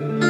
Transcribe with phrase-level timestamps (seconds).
[0.00, 0.29] Mm-hmm.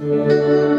[0.00, 0.69] Música